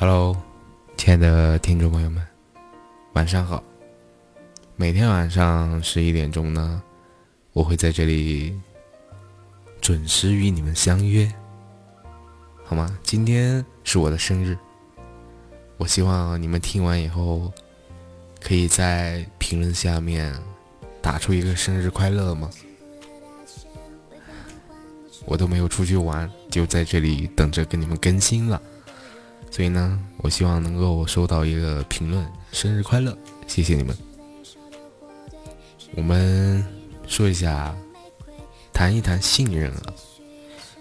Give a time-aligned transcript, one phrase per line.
[0.00, 0.36] Hello，
[0.96, 2.24] 亲爱的听众朋友们，
[3.14, 3.60] 晚上好。
[4.76, 6.80] 每天晚上十一点钟呢，
[7.52, 8.56] 我会在这里
[9.80, 11.28] 准时与你们相约，
[12.64, 12.96] 好吗？
[13.02, 14.56] 今天是我的生日，
[15.78, 17.52] 我希望你们听完以后，
[18.40, 20.32] 可以在评论下面
[21.02, 22.48] 打出一个生日快乐吗？
[25.24, 28.62] 我都没有出去玩，就在这里等着跟你们更新了。
[29.50, 33.16] 所以呢，我希望能够收到一个评论，生日快乐，
[33.46, 33.96] 谢谢你们。
[35.96, 36.64] 我们
[37.06, 37.74] 说一下，
[38.72, 39.92] 谈一谈信任啊。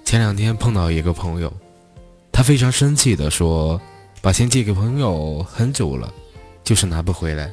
[0.06, 1.52] 前两天碰到一个朋友，
[2.32, 3.82] 他非常生气的说，
[4.22, 6.14] 把钱借给朋友很久了，
[6.64, 7.52] 就是拿不回来，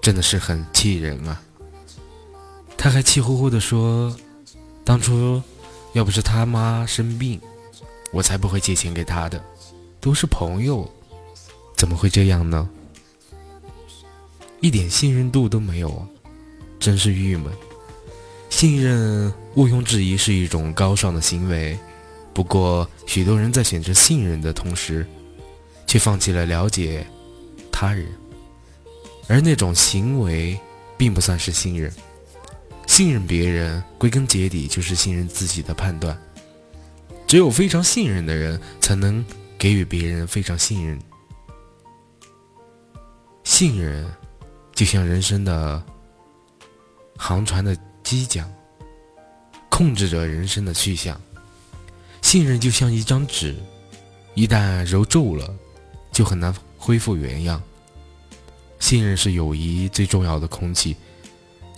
[0.00, 1.42] 真的是很气人啊。
[2.76, 4.16] 他还气呼呼的说，
[4.84, 5.42] 当初
[5.92, 7.40] 要不是他妈生病，
[8.12, 9.44] 我才不会借钱给他的。
[10.00, 10.90] 都是朋友，
[11.76, 12.68] 怎么会这样呢？
[14.60, 16.08] 一点信任度都没有啊，
[16.78, 17.52] 真是郁闷。
[18.48, 21.78] 信任毋庸置疑是一种高尚的行为，
[22.32, 25.06] 不过许多人在选择信任的同时，
[25.86, 27.06] 却放弃了了解
[27.70, 28.06] 他人，
[29.28, 30.58] 而那种行为
[30.96, 31.92] 并不算是信任。
[32.86, 36.18] 信任别人，归根结底就是信任自己的判断。
[37.26, 39.24] 只有非常信任的人，才能。
[39.60, 40.98] 给予别人非常信任，
[43.44, 44.10] 信任
[44.72, 45.84] 就像人生的
[47.14, 48.50] 航船的机桨，
[49.68, 51.20] 控制着人生的去向。
[52.22, 53.54] 信任就像一张纸，
[54.34, 55.54] 一旦揉皱了，
[56.10, 57.62] 就很难恢复原样。
[58.78, 60.96] 信任是友谊最重要的空气，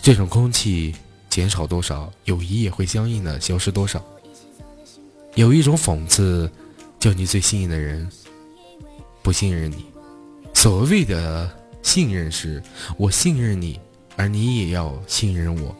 [0.01, 0.95] 这种空气
[1.29, 4.01] 减少多少，友谊也会相应的消失多少。
[5.35, 6.49] 有一种讽刺。
[7.03, 8.09] 叫你最信任的人
[9.21, 9.83] 不信任你，
[10.53, 12.63] 所谓的信任是
[12.97, 13.77] 我信任你，
[14.15, 15.75] 而你也要信任我。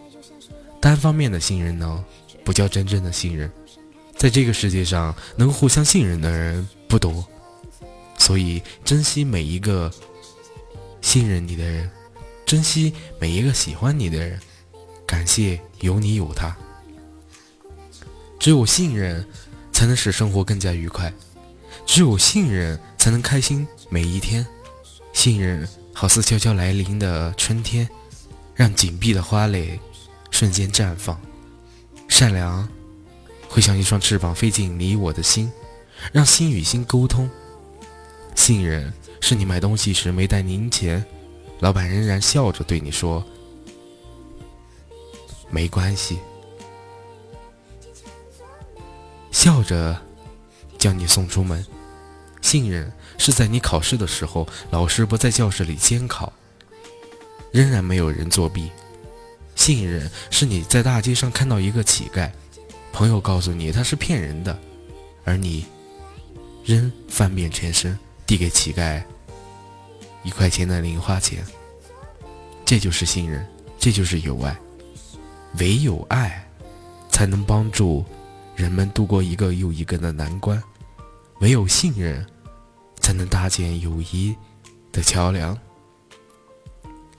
[0.81, 2.03] 单方面的信任呢，
[2.43, 3.49] 不叫真正的信任。
[4.17, 7.25] 在这个世界上，能互相信任的人不多，
[8.17, 9.89] 所以珍惜每一个
[10.99, 11.89] 信任你的人，
[12.45, 14.37] 珍惜每一个喜欢你的人，
[15.07, 16.53] 感谢有你有他。
[18.37, 19.25] 只有信任。
[19.83, 21.13] 才能使生活更加愉快，
[21.85, 24.47] 只有信任才能开心每一天。
[25.11, 27.85] 信任好似悄悄来临的春天，
[28.55, 29.77] 让紧闭的花蕾
[30.31, 31.19] 瞬间绽放。
[32.07, 32.65] 善良
[33.49, 35.51] 会像一双翅膀飞进你我的心，
[36.13, 37.29] 让心与心沟通。
[38.35, 41.05] 信任是你买东西时没带零钱，
[41.59, 43.21] 老板仍然笑着对你说
[45.51, 46.19] ：“没关系。”
[49.43, 49.99] 笑着
[50.77, 51.65] 将你送出门，
[52.41, 56.31] 信任是在你考试的时候，老师不在教室里监考，
[57.51, 58.71] 仍然没有人作弊。
[59.53, 62.31] 信任是你在大街上看到一个乞丐，
[62.93, 64.57] 朋友告诉你他是骗人的，
[65.25, 65.65] 而你
[66.63, 69.03] 仍翻遍全身递给乞丐
[70.23, 71.45] 一块钱的零花钱。
[72.63, 73.45] 这就是信任，
[73.77, 74.57] 这就是友爱。
[75.57, 76.49] 唯有爱，
[77.09, 78.05] 才能帮助。
[78.55, 80.61] 人们度过一个又一个的难关，
[81.39, 82.25] 唯有信任，
[82.99, 84.35] 才能搭建友谊
[84.91, 85.57] 的桥梁。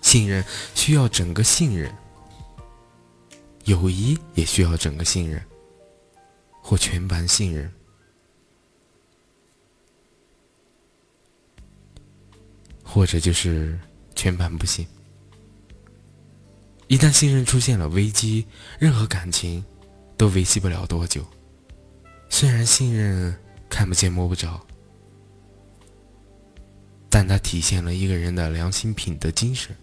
[0.01, 1.93] 信任需要整个信任，
[3.65, 5.43] 友谊也需要整个信任，
[6.63, 7.73] 或全盘信任，
[12.83, 13.79] 或者就是
[14.15, 14.87] 全盘不信。
[16.87, 18.47] 一旦信任出现了危机，
[18.79, 19.65] 任何感情。
[20.17, 21.25] 都维系不了多久。
[22.29, 23.35] 虽然信任
[23.69, 24.61] 看不见摸不着，
[27.09, 29.75] 但它体现了一个人的良心品德精神，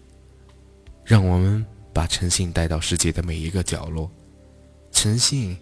[1.04, 4.10] 让我们把诚信带到世界的每一个角落。
[4.90, 5.56] 诚信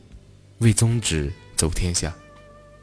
[0.58, 2.14] 为宗旨走天下。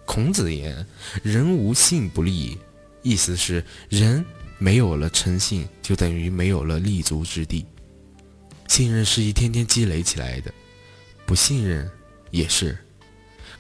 [0.06, 0.86] 孔子言
[1.22, 2.58] ：“人无信不立。”
[3.04, 4.26] 意思是人
[4.58, 7.66] 没有了诚信，就等于没有了立足之地。
[8.68, 10.54] 信任是一天天积累起来的。
[11.28, 11.92] 不信任
[12.32, 12.78] 也是，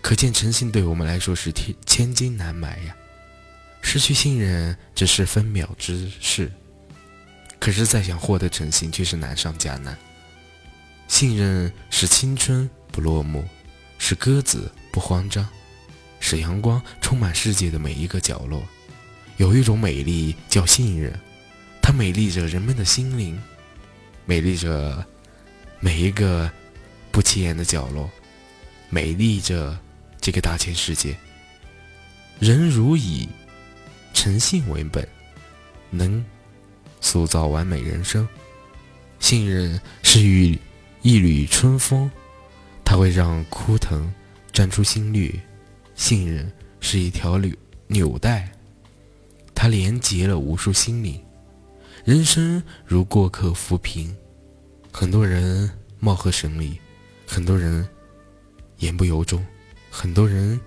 [0.01, 2.95] 可见诚信对我们来说是天千金难买呀。
[3.81, 6.49] 失去信任只是分秒之事，
[7.59, 9.97] 可是再想获得诚信却是难上加难。
[11.09, 13.43] 信任使青春不落幕，
[13.99, 15.45] 使鸽子不慌张，
[16.21, 18.65] 使阳光充满世界的每一个角落。
[19.35, 21.13] 有一种美丽叫信任，
[21.81, 23.37] 它美丽着人们的心灵，
[24.25, 25.05] 美丽着
[25.81, 26.49] 每一个。
[27.17, 28.07] 不起眼的角落，
[28.91, 29.75] 美丽着
[30.21, 31.17] 这个大千世界。
[32.39, 33.27] 人如蚁，
[34.13, 35.09] 诚信为本，
[35.89, 36.23] 能
[37.01, 38.29] 塑造完美人生。
[39.19, 40.55] 信任是与
[41.01, 42.07] 一缕春风，
[42.85, 44.13] 它会让枯藤
[44.53, 45.31] 绽出新绿；
[45.95, 47.51] 信任是一条纽
[47.87, 48.47] 纽带，
[49.55, 51.19] 它连接了无数心灵。
[52.05, 54.15] 人生如过客浮萍，
[54.91, 55.67] 很多人
[55.97, 56.79] 貌合神离，
[57.27, 57.88] 很多人
[58.77, 59.45] 言不由衷，
[59.91, 60.59] 很多人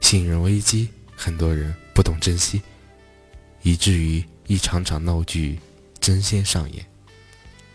[0.00, 2.60] 信任危机，很多人不懂珍惜，
[3.62, 5.58] 以至于一场场闹剧
[6.00, 6.84] 争先上演。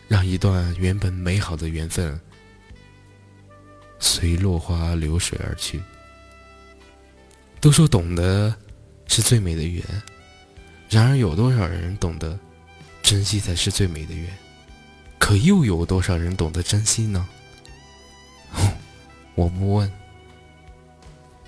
[0.09, 2.17] 让一段原本美好的缘分
[3.99, 5.81] 随落花流水而去。
[7.59, 8.55] 都说懂得
[9.07, 9.83] 是最美的缘，
[10.89, 12.39] 然而有多少人懂得
[13.03, 14.31] 珍惜才是最美的缘？
[15.17, 17.27] 可又有多少人懂得珍惜呢？
[19.37, 19.91] 我不问，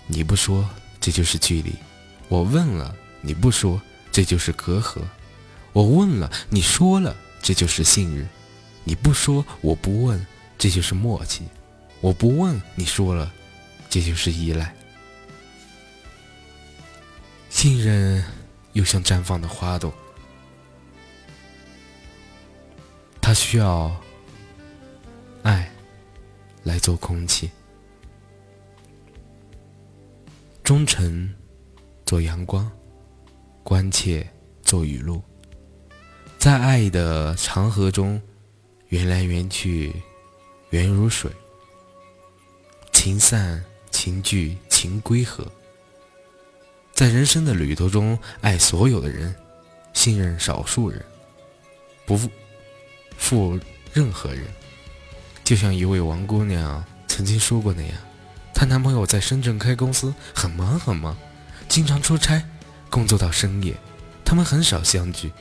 [0.06, 0.70] 你不说，
[1.02, 1.72] 这就是距离；
[2.28, 3.82] 我问了，你不说，
[4.12, 5.02] 这就是隔阂；
[5.74, 8.30] 我问了，你说了，这就是信任。
[8.84, 10.24] 你不说，我不问，
[10.56, 11.42] 这就是默契；
[12.00, 13.34] 我不问，你说了，
[13.90, 14.76] 这就是依赖。
[17.50, 18.24] 信任
[18.74, 19.92] 又像绽放的花朵，
[23.20, 24.00] 它需要
[25.42, 25.72] 爱
[26.62, 27.50] 来做空气，
[30.69, 31.27] 忠诚
[32.06, 32.71] 做阳光，
[33.63, 34.30] 关切
[34.62, 35.19] 做雨露，
[36.38, 38.21] 在爱的长河中。
[38.89, 39.92] 缘来缘去，
[40.69, 41.31] 缘如水，
[42.92, 45.44] 情散情聚情归和。
[46.94, 49.36] 在人生的旅途中，爱所有的人，
[49.94, 51.04] 信任少数人，
[52.06, 52.16] 不
[53.18, 53.60] 负
[53.92, 54.45] 任何人。
[55.44, 57.98] 就像一位王姑娘曾经说过那样，
[58.60, 61.16] 她男朋友在深圳开公司，很忙很忙，
[61.70, 62.44] 经常出差，
[62.90, 63.74] 工作到深夜，
[64.26, 65.32] 他们很少相聚，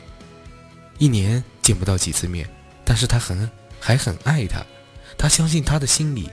[0.99, 2.49] 一年见不到几次面。
[2.85, 3.51] 但是他很
[3.81, 4.65] 还很爱他，
[5.19, 6.31] 他相信他的心里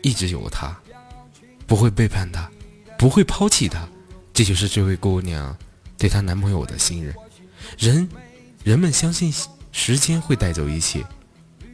[0.00, 0.78] 一直有他，
[1.66, 2.48] 不会背叛他，
[2.96, 3.88] 不会抛弃他。
[4.32, 5.58] 这就是这位姑娘
[5.96, 7.12] 对她男朋友的信任。
[7.76, 8.08] 人，
[8.62, 9.34] 人们相信
[9.72, 11.04] 时间会带走一切，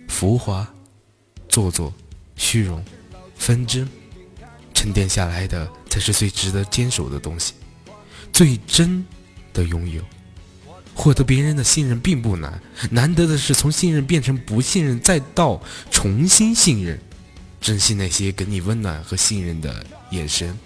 [0.09, 0.67] 浮华、
[1.51, 1.93] 做作、
[2.35, 2.83] 虚荣、
[3.45, 3.87] 纷争，
[4.73, 7.53] 沉淀下来的才是最值得坚守的东西，
[8.33, 9.05] 最真
[9.53, 10.03] 的拥有。
[10.95, 12.59] 获得别人的信任并不难，
[12.91, 16.99] 难得的是从信任变成不信任，再到重新信任。
[17.61, 20.59] 珍惜那些给你温暖和信任的眼神，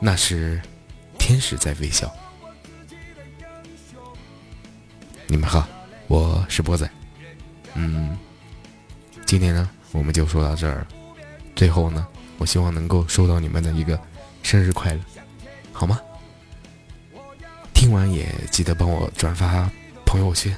[0.00, 0.60] 那是
[1.20, 2.12] 天使在微笑。
[5.28, 5.68] 你们好，
[6.08, 6.90] 我是波仔。
[7.74, 8.18] 嗯，
[9.24, 10.84] 今天呢，我们就说到这儿。
[11.54, 12.06] 最后呢，
[12.38, 13.98] 我希望能够收到你们的一个
[14.42, 15.00] 生日快乐，
[15.72, 16.00] 好吗？
[17.74, 19.70] 听完也记得帮我转发
[20.06, 20.56] 朋友圈，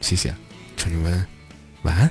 [0.00, 0.34] 谢谢，
[0.76, 1.26] 祝你们
[1.82, 2.10] 晚安。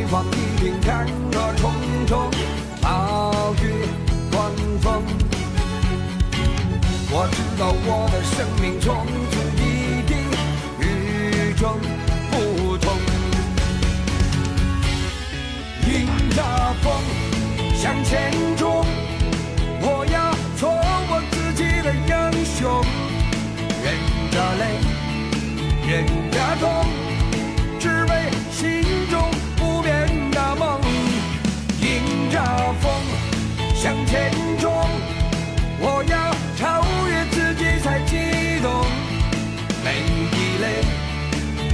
[0.00, 1.70] 前方一定坎坷重
[2.06, 2.30] 重，
[2.80, 3.84] 暴雨
[4.32, 5.02] 狂风。
[7.10, 10.16] 我知道我的生命从此一定
[10.80, 11.78] 与众
[12.30, 12.96] 不同。
[15.86, 16.42] 迎着
[16.80, 16.90] 风
[17.74, 18.86] 向前冲，
[19.82, 20.70] 我要做
[21.10, 22.10] 我自己的英
[22.46, 22.82] 雄。
[23.84, 23.86] 忍
[24.30, 24.62] 着泪，
[25.86, 26.06] 忍
[33.82, 34.70] 向前冲，
[35.80, 38.84] 我要超越自己才激动。
[39.82, 40.84] 每滴泪，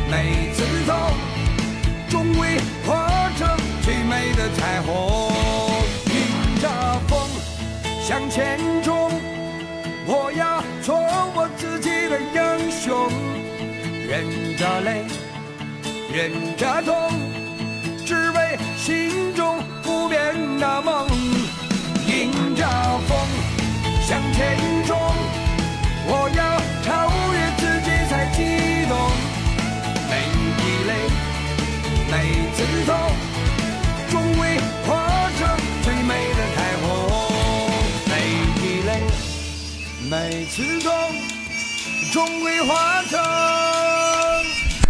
[0.09, 0.95] 每次痛，
[2.09, 5.33] 终会化成最美的彩虹。
[6.07, 6.69] 迎着
[7.09, 7.29] 风
[8.01, 9.11] 向前冲，
[10.07, 10.97] 我要做
[11.35, 13.11] 我自己的英雄。
[14.07, 15.03] 忍着泪，
[16.15, 17.11] 忍着痛，
[18.07, 21.16] 只为心中不变的梦。
[24.07, 24.97] 向前冲，
[26.07, 26.41] 我要
[26.85, 28.95] 超越自己才激动。
[30.09, 30.13] 每
[30.57, 30.91] 滴泪，
[32.09, 32.15] 每
[32.55, 32.95] 次痛，
[34.09, 34.41] 终会
[34.87, 34.89] 化
[35.37, 35.41] 成
[35.83, 36.87] 最美的彩虹。
[38.07, 38.13] 每
[38.61, 38.89] 滴泪，
[40.09, 40.15] 每
[40.47, 40.89] 次痛，
[42.13, 43.19] 终会化成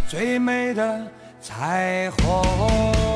[0.08, 1.00] 最美的。
[1.40, 3.15] 彩虹。